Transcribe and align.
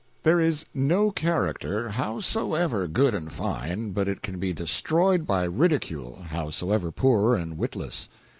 There 0.23 0.39
is 0.39 0.65
no 0.73 1.11
character, 1.11 1.89
howsoever 1.89 2.87
good 2.87 3.13
and 3.13 3.31
fine, 3.31 3.91
but 3.91 4.07
it 4.07 4.23
can 4.23 4.39
be 4.39 4.51
destroyed 4.51 5.27
by 5.27 5.43
ridicule, 5.43 6.23
howsoever 6.31 6.91
poor 6.91 7.35
and 7.35 7.55
witless. 7.55 8.09